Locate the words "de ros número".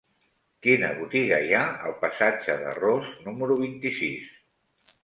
2.65-3.61